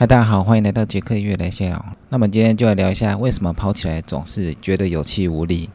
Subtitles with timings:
[0.00, 1.86] 嗨，大家好，欢迎来到杰克越来越好。
[2.08, 5.68] 那么今天就来聊一下，为什么跑起来总是觉得有气无力？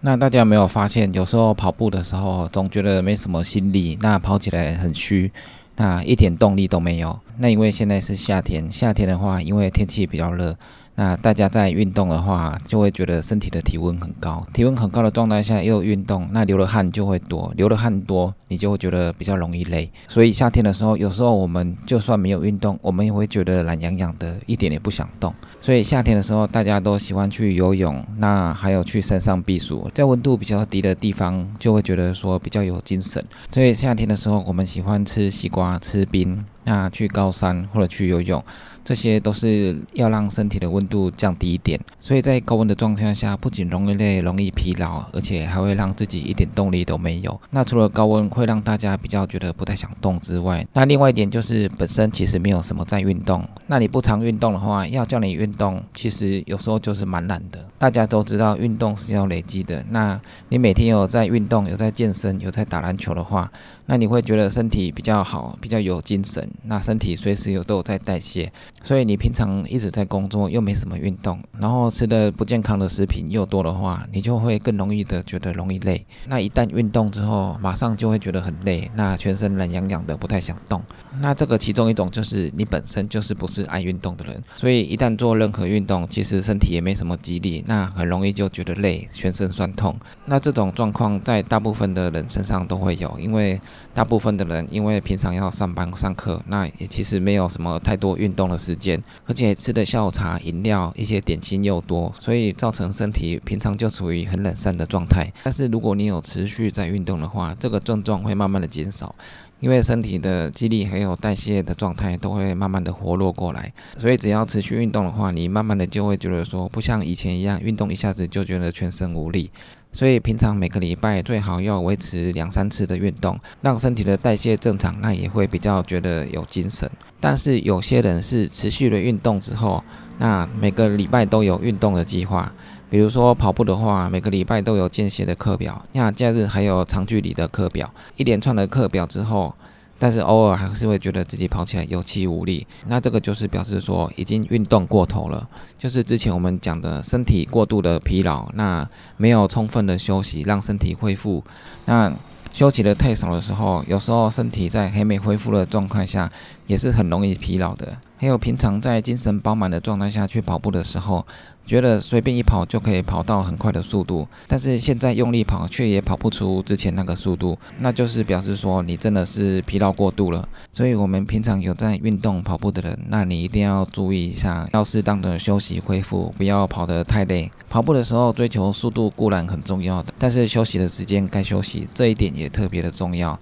[0.00, 5.32] 那大家有没有发现，有时候跑步的时候总觉得没什么心力，那跑起来很虚，
[5.74, 7.18] 那一点动力都没有。
[7.38, 10.56] 那因为现在是夏天，夏天的话，因为天气比较热。
[10.96, 14.46] 那大家在运动的话，就会觉得身体的体温很高。
[14.52, 19.90] 体温很高的状态下又运动，那流的汗就会多，流的汗多，你就会觉得比较容易累。
[20.06, 25.34] 所以夏天的时候，有时候我们就算没有运动，我们也会觉得懒洋洋的，一点也不想动。
[25.60, 33.24] 所以夏天的时候，大家都喜欢去游泳，那还有去山上避暑，在温度比较低的地方，就会觉得说比较有精神。
[33.50, 36.44] 所以夏天的时候，我们喜欢吃西瓜、吃冰。
[36.64, 38.42] 那去高山或者去游泳，
[38.84, 41.78] 这些都是要让身体的温度降低一点。
[42.00, 47.40] 所以在高温的状态下，不仅容易累、容易疲劳，而且还会让自己一点动力都没有。
[47.50, 53.42] 那除了高温会让大家比较觉得不太想动之外，那另外一点就是本身其实没有什么在运动。
[53.66, 57.64] 那你不常运动的话，要叫你运动，其实有时候就是蛮懒的。
[57.84, 59.84] 大家都知道运动是要累积的。
[59.90, 60.18] 那
[60.48, 63.52] 你每天有在运动、有在健身、有在打篮球的话，
[63.84, 66.48] 那你会觉得身体比较好，比较有精神。
[66.62, 68.50] 那身体随时有都有在代谢，
[68.82, 76.06] 所以你平常一直在工作，又没什么运动，然后吃的不健康的食品又多的话，你就会更容易的觉得容易累。
[76.26, 80.82] 那一旦运动之后，马上就会觉得很累，那全身懒洋洋的，不太想动。
[81.20, 89.96] 那这个其中一种就是你本身就是不是爱运动的人，所以一旦做任何运动，其实身体也没什么激励，那很容易就觉得累，全身酸痛。
[90.26, 93.60] 那这种状况在大部分的人身上都会有，因为
[93.92, 96.42] 大部分的人因为平常要上班上课。
[96.48, 105.32] 那也其实没有什么太多运动的时间，而且吃的下午茶、饮料、一些点心又多，所以造成身体平常就处于很懒散的状态。
[105.44, 109.14] 但是如果你有持续在运动的话，这个症状会慢慢的减少，
[109.60, 113.72] 因为身体的肌力还有代谢的状态都会慢慢的活络过来。
[113.98, 119.50] 所以只要持续运动的话，你慢慢的就会觉得说，不像以前一样，运动一下子就觉得全身无力。
[119.92, 126.90] 所以平常每个礼拜最好要维持两三次的运动，让身体的代谢正常，那也会比较觉得有精神。
[127.20, 129.84] 但是有些人是持续的运动之后，
[130.18, 132.52] 那每个礼拜都有运动的计划，
[132.90, 139.54] 比如说跑步的话，每个礼拜都有间歇的课表，那假日还有长距离的课表，一连串的课表之后。
[139.98, 151.42] 但是偶尔还是会觉得自己跑起来有气无力，那这个就是表示说已经运动过头了，就是之前我们讲的身体过度的疲劳，那没有充分的休息让身体恢复，
[151.86, 152.12] 那
[152.52, 156.30] 休息的太少的时候，有时候身体在还没恢复的状况下，
[156.66, 157.96] 也是很容易疲劳的。
[158.16, 161.26] 还有平常在精神饱满的状态下去跑步的时候，
[161.66, 170.48] 觉得随便一跑就可以跑到很快的速度，但是现在用力跑却也跑不出之前那个速度，那就是表示说你真的是疲劳过度了。
[170.70, 177.50] 所以，我们平常有在运动跑步的人，那你一定要注意一下，要适当的休息恢复，不要跑得太累。
[177.68, 183.38] 跑步的时候追求速度固然很重要的，但是休息的时间该休息，这一点也特别的重要。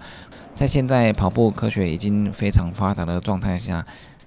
[0.55, 3.85] 在现在跑步科学已经非常发达的状态下。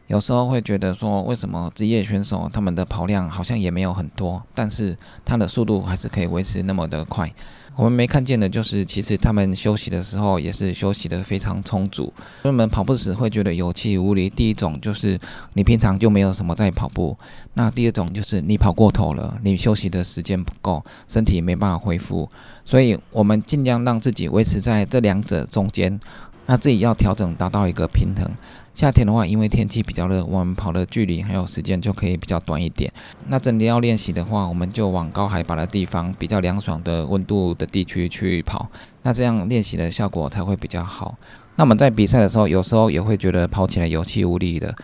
[0.07, 7.31] 有时候会觉得说，为什么职业选手他们的跑量好像也没有很多，但是他的速度还是可以维持那么的快？
[7.77, 12.03] 我们没看见的就是，其实他们休息的时候也是休息的非常充足。
[12.41, 14.29] 所以我们跑步时会觉得有气无力。
[14.29, 15.19] 第一种就是
[15.55, 17.17] 你平常就没有什么在跑步，
[17.55, 22.29] 那第二种就是你跑过头了，你休息的时间不够，身体没办法恢复。
[22.63, 25.99] 所以我们尽量让自己维持在这两者中间，
[26.45, 28.29] 那自己要调整达到一个平衡。
[28.73, 32.91] 夏天的话，因为天气比较热，我们跑的距离还有时间就可以比较短一点。
[33.29, 38.67] 那真的要练习的话，我们就往高海拔的地方、比较凉爽的温度的地区去跑。
[39.03, 41.17] 那这样练习的效果才会比较好。
[41.55, 44.75] 那我们在比赛的时候，有时候也会觉得跑起来有气无力的。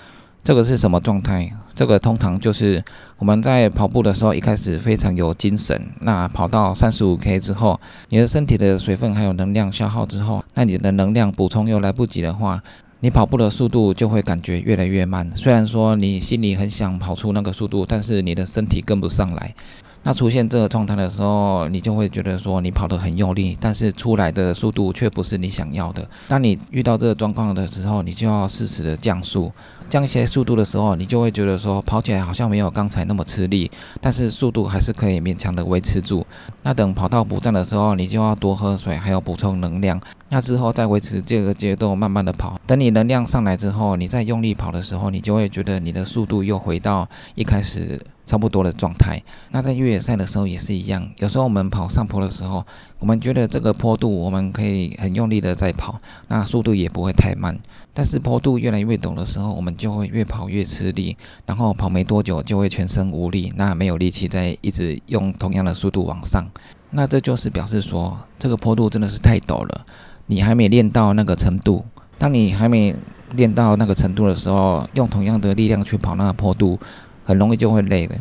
[0.41, 1.51] 这个是什么状态？
[1.73, 2.83] 这个通常就是
[3.17, 5.81] 我们在跑步的时候，一开始非常有精神。
[6.01, 12.61] 那跑到三十五 K 之后，你的身体的水分还有能量消耗之后，那你的能量补充又来不及的话。
[13.03, 19.55] 你跑步的速度就会感觉越来越慢，虽然说你心里很想跑出那个速度，但是你的身体跟不上来。
[20.03, 26.07] 那出现这个状态的时候，你就会觉得说你跑得很用力，但是出来的速度却不是你想要的。
[26.27, 29.51] 当你遇到这个状况的时候，你就要适时的降速。
[29.91, 36.25] 降一些速度的时候，你就会觉得说跑起来好像没有刚才那么吃力，但是速度还是可以勉强的维持住。
[36.63, 39.99] 那等跑到补站的时候，你就要多喝水，还有补充能量。
[40.29, 42.57] 那之后再维持这个节奏，慢慢的跑。
[42.65, 47.05] 等你能量上来之后，你再用力跑的时候，你就会觉得你的速度又回到
[47.35, 47.99] 一开始。
[48.23, 49.21] 差不多的状态。
[49.49, 52.65] 那在越野赛的时候也是一样，有时候我们跑上坡的时候，
[52.99, 55.99] 我们觉得这个坡度我们可以很用力的在跑，
[56.29, 57.59] 那速度也不会太慢。
[57.93, 61.17] 但是坡度越来越陡的时候，我们就会越跑越吃力，
[61.47, 66.47] 然后跑没多久就会全身无力，那没有力气再一直用同样的速度往上。
[66.91, 69.85] 那这就是表示说，这个坡度真的是太陡了，
[70.27, 71.83] 你还没练到那个程度。
[72.19, 72.95] 当你还没
[73.31, 76.77] 练到那个程度的时候，用同样的力量去跑那个坡度，
[77.25, 78.15] 很容易就会累了。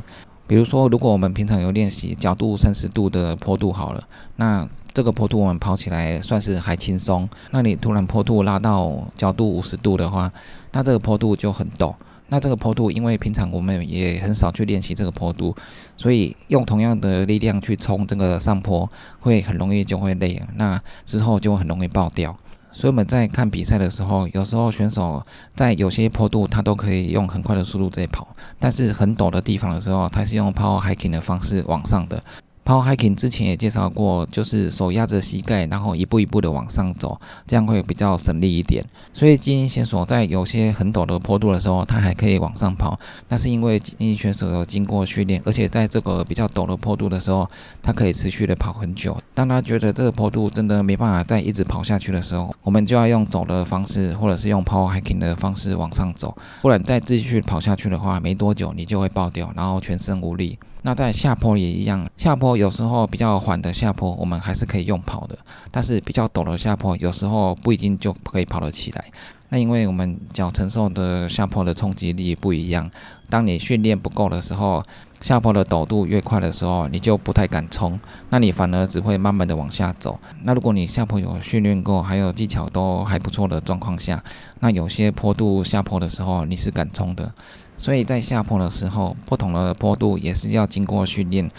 [0.47, 4.03] 比如说，如果我们平常有练习角度三十度的坡度好了，
[4.37, 4.67] 那
[5.01, 7.27] 这个坡度我们跑起来算是还轻松。
[7.53, 10.31] 那你突然坡度拉到角度五十度的话，
[10.73, 11.95] 那这个坡度就很陡。
[12.29, 15.57] 那这个坡度，因为平常我们也很少去练习这个坡度，
[15.97, 18.87] 所以用同样的力量去冲这个上坡，
[19.21, 20.43] 会很容易就会累。
[20.57, 22.37] 那之后就很容易爆掉。
[22.71, 25.25] 所以我们在看比赛的时候，有时候选手
[25.55, 32.23] 在有些坡度他都可以用很快的速度在跑，但是很陡的地方的时候，他是用 power hiking 的方式往上的。
[32.71, 38.81] 然后 hiking 之前也介绍过，就是手压着膝盖，然后一步一步的往上走，这样会比较省力一点。
[39.13, 42.97] 所以精英选手在有些很陡的坡度的时候，他还可以往上跑，
[43.29, 47.51] 那是因为精英选手有经过训练，而且在这个比较陡的坡度的时候，
[47.83, 49.21] 他可以持续的跑很久。
[49.35, 60.57] 当他觉得这个坡度真的没办法再一直跑下去的时候，我们就要用走的方式，或者是用 Power hiking 的方式往上走，不然再继续跑下去的话，没多久你就会爆掉，然后全身无力。
[60.83, 65.35] 那在下坡也一样，下坡有时候比较缓的下坡，我们还是可以用跑的；
[65.71, 69.05] 但是比较陡的下坡，有时候不一定就可以跑得起来。
[69.49, 72.89] 那因为我们脚承受的下坡的冲击力不一样，
[73.29, 74.83] 当你训练不够的时候，
[75.21, 77.99] 下坡的陡度越快的时候，你就不太敢冲，
[78.29, 80.21] 那你反而只会慢慢的往下走。
[80.43, 84.23] 那如果你下坡有训练过，还有技巧都还不错的状况下，
[84.61, 87.33] 那有些坡度下坡的时候，你是敢冲的。
[87.77, 91.51] 所以在下坡的时候，不同的坡度也是要经过训练，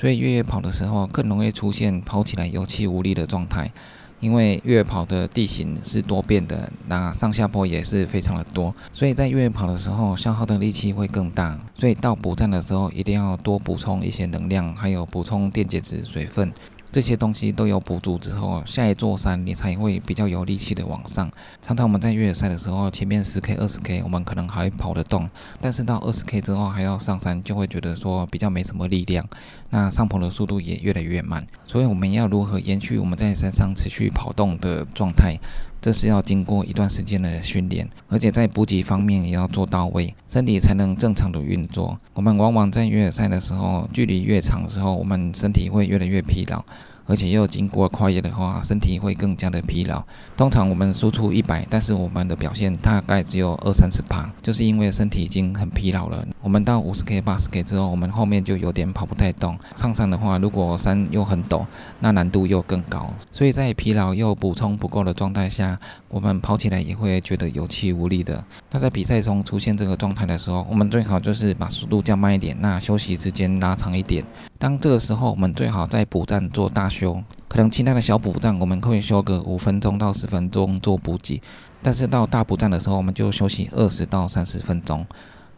[0.00, 3.70] 所以越野跑的时候更容易出现跑起来有气无力的状态，
[4.18, 16.50] 因为越野跑的地形是多变的，那上下坡也是非常的多，所以在越野跑的时候消耗的力气会更大，所以到补站的时候一定要多补充一些能量，还有补充电解质、水分。
[16.92, 21.30] 这些东西都有补足之后，下一座山你才会比较有力气的往上。
[21.62, 25.28] 常常我们在越野赛的时候，前面十 K、二十 K 我们可能还跑得动，
[25.60, 29.24] 但是到二十 K 之后还要上山，就会觉得说比较没什么力量，
[29.70, 31.46] 那上坡的速度也越来越慢。
[31.66, 35.38] 所以我们要如何延续我们在山上持续跑动的状态？
[35.80, 41.98] 这是要经过一段时间的训练，而且在补给方面也要做到位，身体才能正常的运作。
[42.14, 46.62] 我们往往在越野赛的时候，距离越长的时候，我们身体会越来越疲劳。
[47.10, 50.00] 而且又经过跨越的话，身体会更加的疲劳。
[50.36, 56.24] 通常我们输出一百，但是我们的表现大概只有二三十趴，就是因为身体已经很疲劳了。
[56.40, 59.58] 我们到五十 K、八十 K 之后，我们后面就有点跑不太动。
[59.74, 61.66] 上山的话，如果山又很陡，
[61.98, 63.12] 那难度又更高。
[63.32, 65.76] 所以在疲劳又补充不够的状态下，
[66.08, 68.44] 我们跑起来也会觉得有气无力的。
[68.70, 74.24] 那在比赛中出现这个状态的时候，我们最好就是把速度降慢一点，那休息时间拉长一点。
[74.60, 81.40] 当这个时候，我们最好在补站做大修，可能其他的小补站我们可以修个五分钟到十分钟做补给，
[81.82, 85.06] 但是到大补站的时候，我们就休息二十到三十分钟，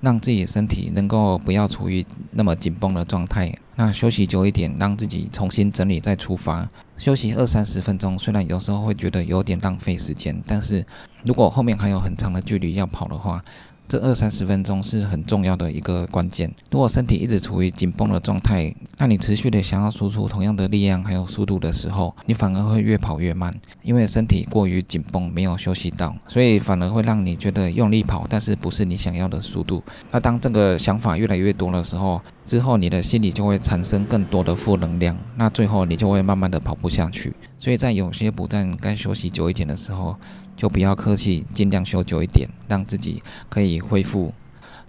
[0.03, 3.53] 让自己身体能够不要处于那么紧绷的状态。
[3.75, 6.69] 那休息久一点，让自己重新整理再出发。
[6.97, 10.87] 休息二三十分钟，虽然有时候会觉得有点浪费时间，但是
[11.25, 13.43] 如果后面还有很长的距离要跑的话，
[13.89, 16.51] 这二三十分钟是很重要的一个关键。
[16.71, 29.83] 如果身体一直处于紧绷的状态，那你持续的想要输出同样的力量还有速度的时候，你反而会越跑越慢，因为身体过于紧绷，没有休息到，所以反而会让你觉得用力跑，但是不是你想要的速度。
[30.11, 37.35] 那当这个想法越来越多的时候，之后你的心里就会产生更多的负能量，那最后你就会慢慢的跑不下去。
[37.59, 40.17] 所以在有些补站该休息久一点的时候。
[40.57, 44.33] 就不要客气，尽量休久一点，让自己可以恢复。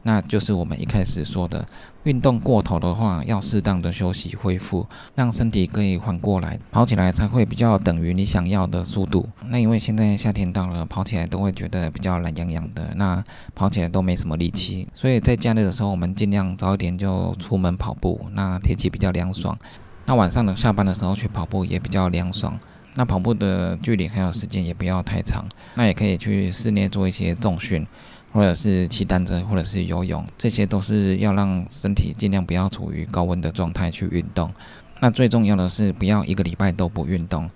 [0.05, 1.65] 那就是我们一开始说的，
[2.03, 9.25] 运动过头的话，要适当的休息恢复，让身体可以缓过来，跑起来才会比较等于你想要的速度。
[9.48, 13.24] 那因为现在夏天到了，跑起来都会觉得比较懒洋洋的，那
[13.55, 14.86] 跑起来都没什么力气。
[14.93, 18.25] 所以在假日的时候，我们尽量早一点就出门跑步。
[18.34, 19.58] 那天气比较凉爽，
[20.05, 22.60] 那晚上的下班的时候去跑步也比较凉爽。
[22.95, 25.45] 那跑步的距离还有时间也不要太长，
[25.75, 27.85] 那也可以去室内做一些重训，
[28.31, 34.51] 或者是骑单车，或者是游泳，这些都是要让身体尽量不要处于高温的状态去运动。
[35.00, 37.50] 那最重要的是不要一个礼拜都不运动，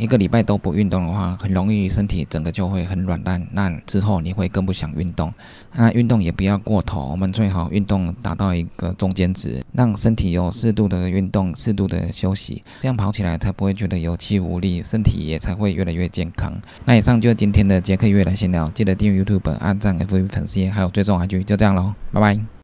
[0.00, 5.32] 一个礼拜都不运动的话，很容易身体整个就会很软烂，那之后你会更不想运动。
[5.74, 16.52] 那运动也不要过头，我们最好运动达到一个中间值，让身体有适度的运动、适度的休息，这样跑起来才不会觉得有气无力，身体也才会越来越健康。
[16.86, 22.50] 那以上就是今天的杰克月来闲聊，记得订阅 YouTube、按赞、FV 粉丝，还有追踪 IG，就这样喽，拜拜。